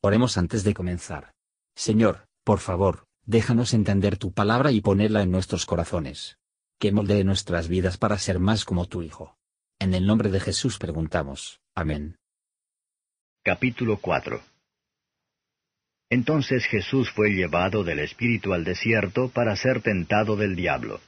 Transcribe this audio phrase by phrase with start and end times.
[0.00, 1.32] Oremos antes de comenzar.
[1.74, 6.38] Señor, por favor, déjanos entender tu palabra y ponerla en nuestros corazones.
[6.78, 9.36] Que moldee nuestras vidas para ser más como tu Hijo.
[9.80, 11.60] En el nombre de Jesús preguntamos.
[11.74, 12.16] Amén.
[13.42, 14.40] Capítulo 4
[16.10, 21.00] Entonces Jesús fue llevado del Espíritu al desierto para ser tentado del diablo.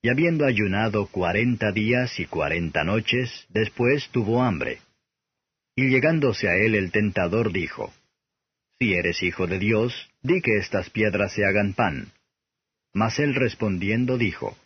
[0.00, 4.80] Y habiendo ayunado cuarenta días y cuarenta noches, después tuvo hambre.
[5.78, 7.92] Y llegándose a él el tentador dijo,
[8.80, 12.10] Si eres hijo de Dios, di que estas piedras se hagan pan.
[12.92, 14.58] Mas él respondiendo dijo,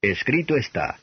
[0.00, 0.98] Escrito está,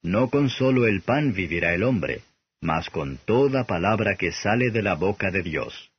[0.00, 2.20] No con solo el pan vivirá el hombre,
[2.60, 5.90] mas con toda palabra que sale de la boca de Dios.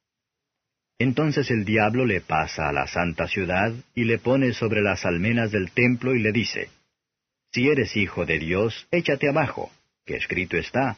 [0.97, 5.51] Entonces el diablo le pasa a la santa ciudad y le pone sobre las almenas
[5.51, 6.69] del templo y le dice,
[7.51, 9.69] Si eres hijo de Dios, échate abajo,
[10.05, 10.95] que escrito está,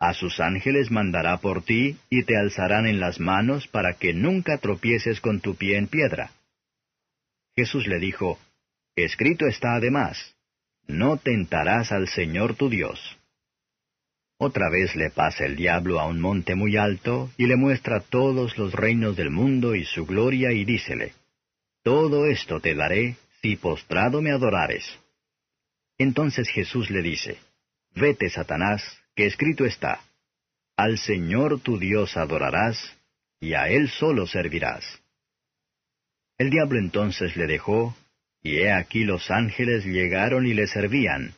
[0.00, 4.56] a sus ángeles mandará por ti, y te alzarán en las manos para que nunca
[4.56, 6.32] tropieces con tu pie en piedra.
[7.54, 8.38] Jesús le dijo,
[8.96, 10.34] Escrito está además,
[10.86, 13.18] no tentarás al Señor tu Dios.
[14.38, 18.56] Otra vez le pasa el diablo a un monte muy alto, y le muestra todos
[18.56, 21.12] los reinos del mundo y su gloria, y dícele,
[21.82, 24.98] Todo esto te daré, si postrado me adorares.
[25.98, 27.36] Entonces Jesús le dice,
[27.94, 28.82] Vete, Satanás,
[29.20, 30.00] que escrito está,
[30.78, 32.96] Al Señor tu Dios adorarás,
[33.38, 34.82] y a Él solo servirás.
[36.38, 37.94] El diablo entonces le dejó,
[38.42, 41.34] y he aquí los ángeles llegaron y le servían.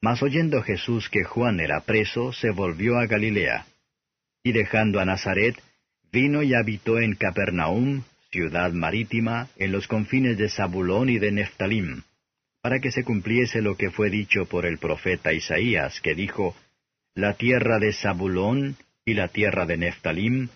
[0.00, 3.66] Mas oyendo Jesús que Juan era preso, se volvió a Galilea.
[4.44, 5.60] Y dejando a Nazaret,
[6.12, 12.04] vino y habitó en Capernaum, ciudad marítima, en los confines de Zabulón y de Neftalim
[12.60, 16.56] para que se cumpliese lo que fue dicho por el profeta Isaías, que dijo,
[17.18, 20.50] La tierra de Zabulón y la tierra de Neftalim,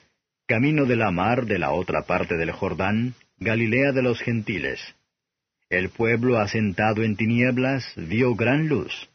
[0.47, 4.79] camino de la mar de la otra parte del Jordán, Galilea de los gentiles.
[5.70, 9.11] El pueblo asentado en tinieblas vio gran luz,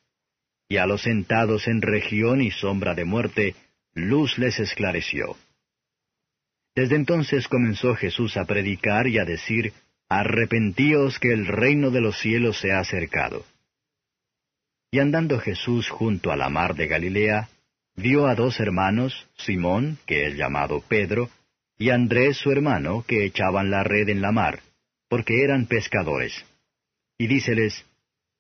[0.67, 3.55] y a los sentados en región y sombra de muerte,
[3.94, 5.38] luz les esclareció.
[6.75, 9.71] Desde entonces comenzó Jesús a predicar y a decir,
[10.09, 13.45] Arrepentíos que el reino de los cielos se ha acercado.
[14.91, 17.49] Y andando Jesús junto a la mar de Galilea,
[17.95, 21.29] vio a dos hermanos, Simón, que es llamado Pedro,
[21.77, 24.59] y Andrés su hermano, que echaban la red en la mar,
[25.09, 26.45] porque eran pescadores.
[27.17, 27.85] Y díceles,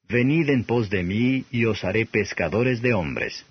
[0.09, 3.45] Venid en pos de mí, y os haré pescadores de hombres.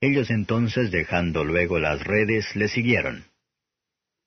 [0.00, 3.24] Ellos entonces, dejando luego las redes, le siguieron.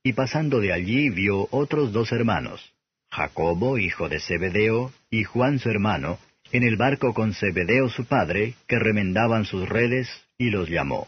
[0.03, 2.73] Y pasando de allí vio otros dos hermanos,
[3.09, 6.19] Jacobo, hijo de Zebedeo, y Juan su hermano,
[6.51, 11.07] en el barco con Zebedeo su padre, que remendaban sus redes, y los llamó.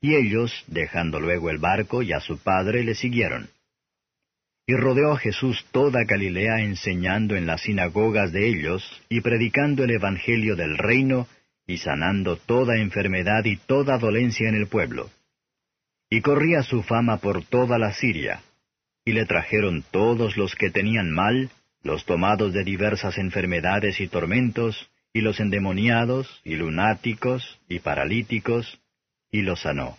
[0.00, 3.48] Y ellos, dejando luego el barco y a su padre, le siguieron.
[4.66, 9.92] Y rodeó a Jesús toda Galilea enseñando en las sinagogas de ellos, y predicando el
[9.92, 11.26] Evangelio del reino,
[11.66, 15.10] y sanando toda enfermedad y toda dolencia en el pueblo.
[16.10, 18.42] Y corría su fama por toda la Siria,
[19.04, 21.50] y le trajeron todos los que tenían mal,
[21.84, 28.80] los tomados de diversas enfermedades y tormentos, y los endemoniados, y lunáticos, y paralíticos,
[29.30, 29.98] y los sanó.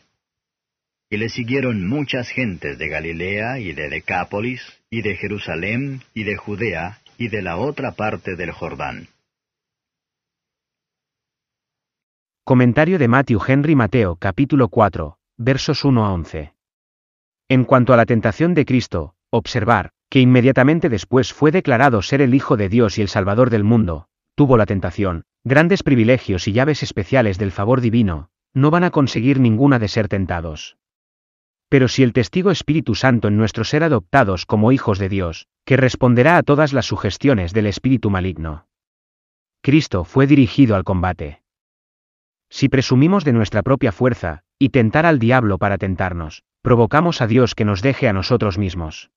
[1.10, 6.36] Y le siguieron muchas gentes de Galilea, y de Decápolis, y de Jerusalén, y de
[6.36, 9.08] Judea, y de la otra parte del Jordán.
[12.44, 16.54] Comentario de Matthew Henry Mateo capítulo 4, versos 1 a 11.
[17.48, 22.34] En cuanto a la tentación de Cristo, observar, que inmediatamente después fue declarado ser el
[22.34, 26.84] Hijo de Dios y el Salvador del mundo, tuvo la tentación, grandes privilegios y llaves
[26.84, 30.78] especiales del favor divino, no van a conseguir ninguna de ser tentados.
[31.68, 35.76] Pero si el testigo Espíritu Santo en nuestro ser adoptados como hijos de Dios, que
[35.76, 38.68] responderá a todas las sugestiones del espíritu maligno.
[39.62, 41.42] Cristo fue dirigido al combate.
[42.50, 47.54] Si presumimos de nuestra propia fuerza, y tentar al diablo para tentarnos, provocamos a Dios
[47.54, 49.12] que nos deje a nosotros mismos.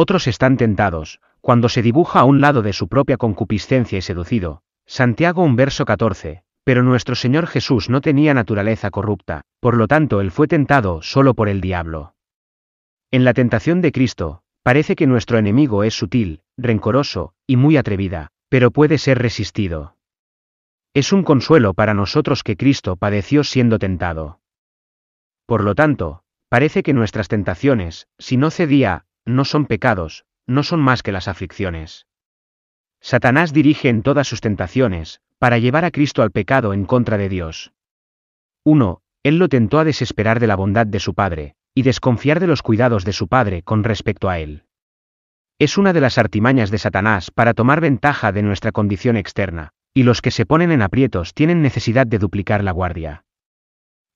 [0.00, 4.62] Otros están tentados, cuando se dibuja a un lado de su propia concupiscencia y seducido.
[4.86, 10.20] Santiago un verso 14, pero nuestro Señor Jesús no tenía naturaleza corrupta, por lo tanto
[10.20, 12.14] él fue tentado solo por el diablo.
[13.10, 18.28] En la tentación de Cristo, parece que nuestro enemigo es sutil, rencoroso, y muy atrevida,
[18.48, 19.96] pero puede ser resistido.
[20.94, 24.38] Es un consuelo para nosotros que Cristo padeció siendo tentado.
[25.44, 30.80] Por lo tanto, Parece que nuestras tentaciones, si no cedía, no son pecados, no son
[30.80, 32.06] más que las aflicciones.
[33.00, 37.28] Satanás dirige en todas sus tentaciones, para llevar a Cristo al pecado en contra de
[37.28, 37.72] Dios.
[38.64, 39.02] 1.
[39.22, 42.62] Él lo tentó a desesperar de la bondad de su Padre, y desconfiar de los
[42.62, 44.64] cuidados de su padre con respecto a él.
[45.60, 50.02] Es una de las artimañas de Satanás para tomar ventaja de nuestra condición externa, y
[50.02, 53.24] los que se ponen en aprietos tienen necesidad de duplicar la guardia.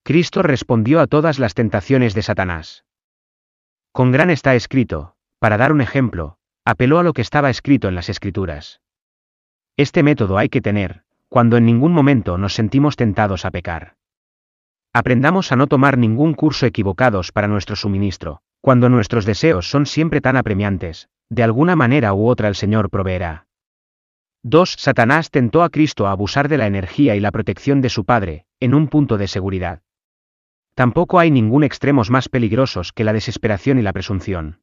[0.02, 2.84] Cristo respondió a todas las tentaciones de Satanás.
[3.92, 7.94] Con gran está escrito, para dar un ejemplo, apeló a lo que estaba escrito en
[7.94, 8.80] las escrituras.
[9.76, 13.96] Este método hay que tener, cuando en ningún momento nos sentimos tentados a pecar.
[14.94, 20.22] Aprendamos a no tomar ningún curso equivocados para nuestro suministro, cuando nuestros deseos son siempre
[20.22, 23.46] tan apremiantes, de alguna manera u otra el Señor proveerá.
[24.42, 24.76] 2.
[24.78, 28.46] Satanás tentó a Cristo a abusar de la energía y la protección de su Padre,
[28.58, 29.82] en un punto de seguridad.
[30.74, 34.60] Tampoco hay ningún extremos más peligrosos que la desesperación y la presunción.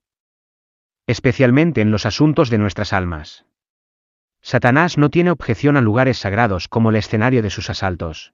[1.07, 3.45] Especialmente en los asuntos de nuestras almas.
[4.41, 8.33] Satanás no tiene objeción a lugares sagrados como el escenario de sus asaltos.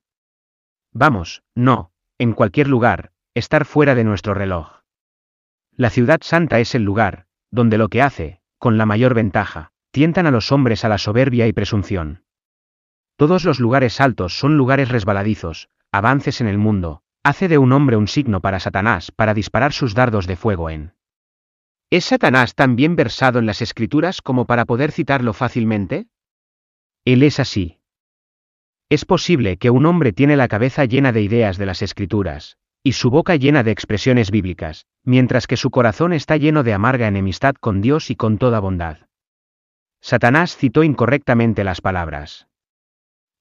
[0.92, 4.82] Vamos, no, en cualquier lugar, estar fuera de nuestro reloj.
[5.76, 10.26] La ciudad santa es el lugar, donde lo que hace, con la mayor ventaja, tientan
[10.26, 12.24] a los hombres a la soberbia y presunción.
[13.18, 17.98] Todos los lugares altos son lugares resbaladizos, avances en el mundo, hace de un hombre
[17.98, 20.94] un signo para Satanás para disparar sus dardos de fuego en.
[21.90, 26.06] ¿Es Satanás tan bien versado en las escrituras como para poder citarlo fácilmente?
[27.04, 27.80] Él es así.
[28.90, 32.92] Es posible que un hombre tiene la cabeza llena de ideas de las escrituras, y
[32.92, 37.56] su boca llena de expresiones bíblicas, mientras que su corazón está lleno de amarga enemistad
[37.56, 39.00] con Dios y con toda bondad.
[40.00, 42.48] Satanás citó incorrectamente las palabras.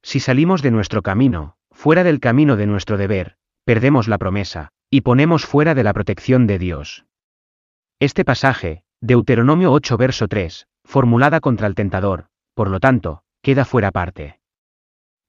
[0.03, 5.01] Si salimos de nuestro camino, fuera del camino de nuestro deber, perdemos la promesa, y
[5.01, 7.07] ponemos fuera de la protección de Dios.
[7.99, 13.91] Este pasaje, Deuteronomio 8 verso 3, formulada contra el tentador, por lo tanto, queda fuera
[13.91, 14.41] parte.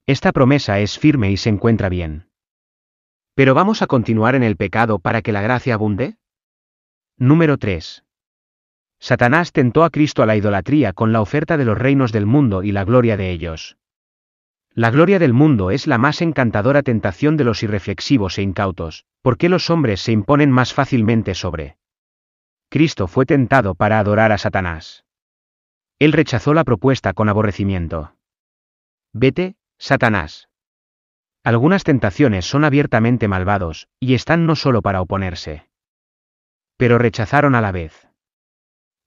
[0.06, 2.28] Esta promesa es firme y se encuentra bien.
[3.34, 6.16] ¿Pero vamos a continuar en el pecado para que la gracia abunde?
[7.18, 8.04] Número 3.
[8.98, 12.62] Satanás tentó a Cristo a la idolatría con la oferta de los reinos del mundo
[12.62, 13.76] y la gloria de ellos.
[14.76, 19.48] La gloria del mundo es la más encantadora tentación de los irreflexivos e incautos, porque
[19.48, 21.78] los hombres se imponen más fácilmente sobre.
[22.68, 25.06] Cristo fue tentado para adorar a Satanás.
[25.98, 28.16] Él rechazó la propuesta con aborrecimiento.
[29.14, 30.50] Vete, Satanás.
[31.42, 35.70] Algunas tentaciones son abiertamente malvados, y están no solo para oponerse.
[36.76, 38.08] Pero rechazaron a la vez.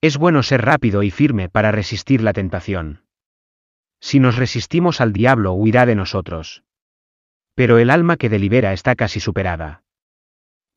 [0.02, 3.04] Es bueno ser rápido y firme para resistir la tentación.
[4.00, 6.64] Si nos resistimos al diablo huirá de nosotros.
[7.56, 9.84] Pero el alma que delibera está casi superada.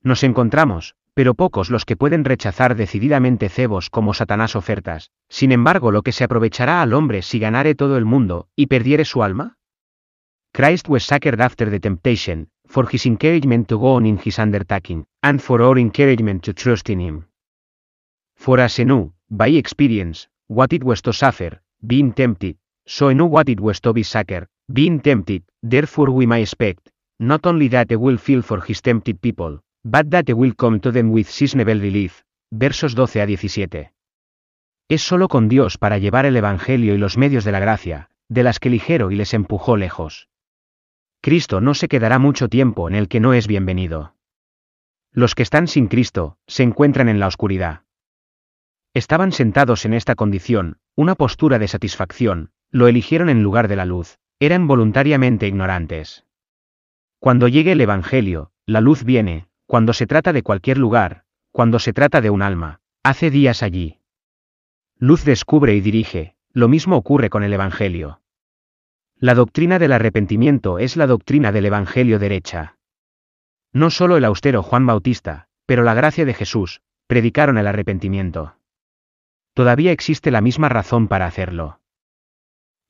[0.02, 5.90] Nos encontramos, pero pocos los que pueden rechazar decididamente cebos como Satanás ofertas, sin embargo
[5.90, 9.58] lo que se aprovechará al hombre si ganare todo el mundo, y perdiere su alma?
[10.52, 15.04] Christ was suckered after the temptation, for his encouragement to go on in his undertaking,
[15.22, 17.28] and for our encouragement to trust in him.
[18.34, 23.48] For as knew, by experience, what it was to suffer, being tempted, so I what
[23.48, 27.96] it was to be sucker, being tempted, therefore we may expect, not only that he
[27.96, 31.80] will feel for his tempted people, but that he will come to them with seasonable
[31.80, 32.22] relief.
[32.50, 33.92] Versos 12 a 17.
[34.88, 38.42] Es solo con Dios para llevar el Evangelio y los medios de la gracia, de
[38.42, 40.28] las que ligero y les empujó lejos.
[41.22, 44.14] Cristo no se quedará mucho tiempo en el que no es bienvenido.
[45.12, 47.82] Los que están sin Cristo, se encuentran en la oscuridad.
[48.94, 53.84] Estaban sentados en esta condición, una postura de satisfacción, lo eligieron en lugar de la
[53.84, 56.24] luz, eran voluntariamente ignorantes.
[57.20, 61.92] Cuando llegue el Evangelio, la luz viene, cuando se trata de cualquier lugar, cuando se
[61.92, 64.00] trata de un alma, hace días allí.
[64.98, 68.20] Luz descubre y dirige, lo mismo ocurre con el Evangelio.
[69.16, 72.78] La doctrina del arrepentimiento es la doctrina del Evangelio derecha.
[73.72, 78.56] No solo el austero Juan Bautista, pero la gracia de Jesús, predicaron el arrepentimiento.
[79.54, 81.81] Todavía existe la misma razón para hacerlo.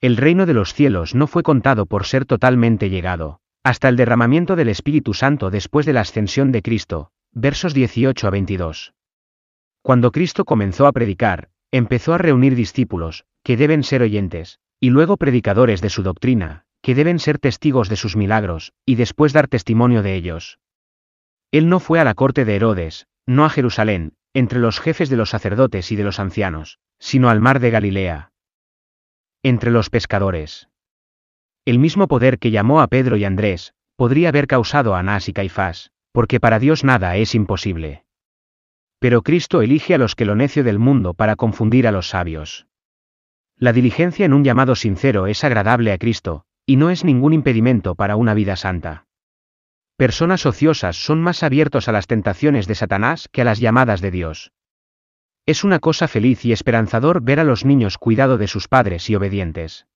[0.02, 4.56] El reino de los cielos no fue contado por ser totalmente llegado, hasta el derramamiento
[4.56, 8.94] del Espíritu Santo después de la ascensión de Cristo, versos 18 a 22.
[9.80, 15.18] Cuando Cristo comenzó a predicar, empezó a reunir discípulos, que deben ser oyentes, y luego
[15.18, 20.02] predicadores de su doctrina, que deben ser testigos de sus milagros, y después dar testimonio
[20.02, 20.58] de ellos.
[21.52, 25.16] Él no fue a la corte de Herodes, no a Jerusalén, entre los jefes de
[25.16, 28.31] los sacerdotes y de los ancianos, sino al mar de Galilea,
[29.42, 30.68] entre los pescadores.
[31.64, 35.32] El mismo poder que llamó a Pedro y Andrés, podría haber causado a Anás y
[35.32, 38.04] Caifás, porque para Dios nada es imposible.
[38.98, 42.66] Pero Cristo elige a los que lo necio del mundo para confundir a los sabios.
[43.56, 47.94] La diligencia en un llamado sincero es agradable a Cristo, y no es ningún impedimento
[47.94, 49.06] para una vida santa.
[49.96, 54.10] personas ociosas son más abiertos a las tentaciones de Satanás que a las llamadas de
[54.10, 54.52] Dios.
[55.44, 59.16] Es una cosa feliz y esperanzador ver a los niños cuidado de sus padres y
[59.16, 59.86] obedientes.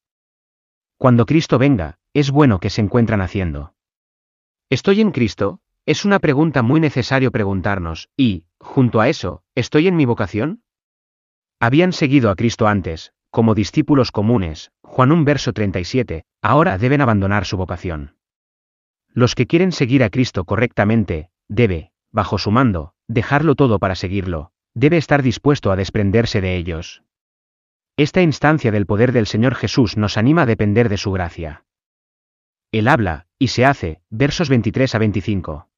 [0.99, 3.75] Cuando Cristo venga, es bueno que se encuentran haciendo.
[4.71, 5.61] ¿Estoy en Cristo?
[5.85, 10.65] Es una pregunta muy necesario preguntarnos, y, junto a eso, ¿estoy en mi vocación?
[11.61, 17.45] Habían seguido a Cristo antes, como discípulos comunes, Juan 1 verso 37, ahora deben abandonar
[17.45, 18.17] su vocación.
[19.13, 24.51] Los que quieren seguir a Cristo correctamente, debe, bajo su mando, dejarlo todo para seguirlo,
[24.77, 27.03] debe estar dispuesto a desprenderse de ellos.
[27.97, 31.65] Esta instancia del poder del Señor Jesús nos anima a depender de su gracia.
[32.73, 35.69] Él habla, y se hace, versos 23 a 25.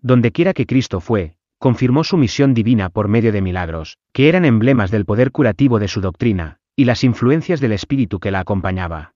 [0.00, 4.90] Dondequiera que Cristo fue, confirmó su misión divina por medio de milagros, que eran emblemas
[4.90, 9.12] del poder curativo de su doctrina, y las influencias del Espíritu que la acompañaba.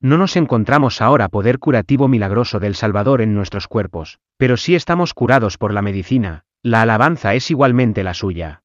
[0.00, 5.12] No nos encontramos ahora poder curativo milagroso del Salvador en nuestros cuerpos, pero sí estamos
[5.12, 8.64] curados por la medicina, la alabanza es igualmente la suya.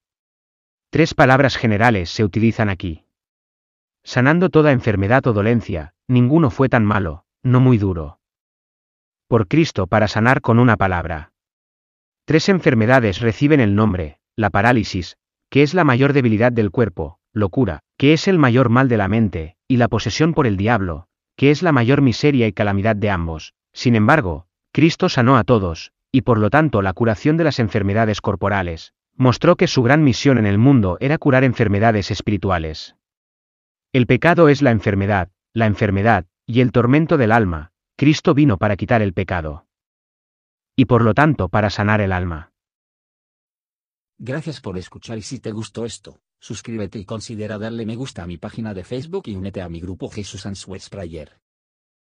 [0.89, 3.05] Tres palabras generales se utilizan aquí.
[4.03, 8.19] Sanando toda enfermedad o dolencia, ninguno fue tan malo, no muy duro.
[9.27, 11.33] Por Cristo para sanar con una palabra.
[12.25, 15.17] Tres enfermedades reciben el nombre, la parálisis,
[15.51, 19.09] que es la mayor debilidad del cuerpo, locura, que es el mayor mal de la
[19.09, 21.05] mente, y la posesión por el diablo,
[21.35, 23.53] que es la mayor miseria y calamidad de ambos.
[23.73, 28.21] Sin embargo, Cristo sanó a todos, y por lo tanto la curación de las enfermedades
[28.21, 32.95] corporales, mostró que su gran misión en el mundo era curar enfermedades espirituales.
[33.93, 38.77] El pecado es la enfermedad, la enfermedad, y el tormento del alma, Cristo vino para
[38.77, 39.67] quitar el pecado.
[40.75, 42.51] Y por lo tanto para sanar el alma.
[44.17, 48.27] Gracias por escuchar y si te gustó esto, suscríbete y considera darle me gusta a
[48.27, 51.39] mi página de Facebook y únete a mi grupo Jesús Answers Prayer.